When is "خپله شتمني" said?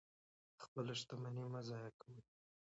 0.63-1.43